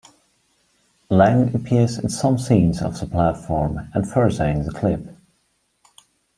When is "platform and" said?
3.05-4.11